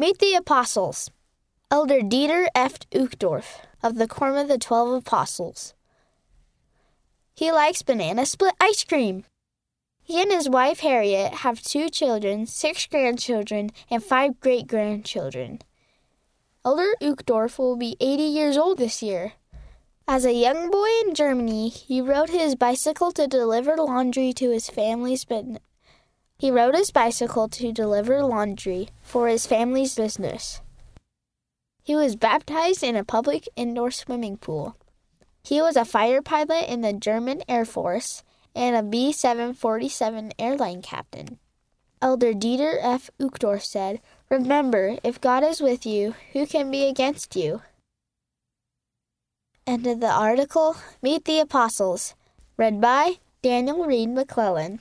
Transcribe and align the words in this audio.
Meet 0.00 0.18
the 0.18 0.32
Apostles. 0.32 1.10
Elder 1.70 2.00
Dieter 2.00 2.46
F. 2.54 2.78
Uchtdorf 2.90 3.58
of 3.82 3.96
the 3.96 4.08
Quorum 4.08 4.38
of 4.38 4.48
the 4.48 4.56
Twelve 4.56 4.94
Apostles. 4.94 5.74
He 7.34 7.52
likes 7.52 7.82
banana 7.82 8.24
split 8.24 8.54
ice 8.58 8.82
cream. 8.82 9.24
He 10.02 10.22
and 10.22 10.32
his 10.32 10.48
wife 10.48 10.80
Harriet 10.80 11.34
have 11.44 11.60
two 11.60 11.90
children, 11.90 12.46
six 12.46 12.86
grandchildren, 12.86 13.72
and 13.90 14.02
five 14.02 14.40
great 14.40 14.66
grandchildren. 14.66 15.60
Elder 16.64 16.94
Uchtdorf 17.02 17.58
will 17.58 17.76
be 17.76 17.98
80 18.00 18.22
years 18.22 18.56
old 18.56 18.78
this 18.78 19.02
year. 19.02 19.34
As 20.08 20.24
a 20.24 20.32
young 20.32 20.70
boy 20.70 20.88
in 21.04 21.14
Germany, 21.14 21.68
he 21.68 22.00
rode 22.00 22.30
his 22.30 22.54
bicycle 22.54 23.12
to 23.12 23.26
deliver 23.26 23.76
laundry 23.76 24.32
to 24.32 24.48
his 24.48 24.70
family's. 24.70 25.26
He 26.40 26.50
rode 26.50 26.74
his 26.74 26.90
bicycle 26.90 27.48
to 27.48 27.70
deliver 27.70 28.22
laundry 28.22 28.88
for 29.02 29.28
his 29.28 29.46
family's 29.46 29.94
business. 29.94 30.62
He 31.82 31.94
was 31.94 32.16
baptized 32.16 32.82
in 32.82 32.96
a 32.96 33.04
public 33.04 33.46
indoor 33.56 33.90
swimming 33.90 34.38
pool. 34.38 34.74
He 35.42 35.60
was 35.60 35.76
a 35.76 35.84
fighter 35.84 36.22
pilot 36.22 36.64
in 36.66 36.80
the 36.80 36.94
German 36.94 37.42
Air 37.46 37.66
Force 37.66 38.22
and 38.54 38.74
a 38.74 38.82
B 38.82 39.12
747 39.12 40.32
airline 40.38 40.80
captain. 40.80 41.38
Elder 42.00 42.32
Dieter 42.32 42.78
F. 42.80 43.10
Uchtdorf 43.20 43.62
said, 43.62 44.00
Remember, 44.30 44.96
if 45.04 45.20
God 45.20 45.44
is 45.44 45.60
with 45.60 45.84
you, 45.84 46.14
who 46.32 46.46
can 46.46 46.70
be 46.70 46.86
against 46.86 47.36
you? 47.36 47.60
End 49.66 49.86
of 49.86 50.00
the 50.00 50.10
article 50.10 50.76
Meet 51.02 51.26
the 51.26 51.38
Apostles, 51.38 52.14
read 52.56 52.80
by 52.80 53.18
Daniel 53.42 53.84
Reed 53.84 54.08
McClellan. 54.08 54.80